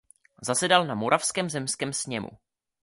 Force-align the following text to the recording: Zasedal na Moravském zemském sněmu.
Zasedal 0.41 0.85
na 0.87 0.95
Moravském 0.95 1.49
zemském 1.49 1.93
sněmu. 1.93 2.29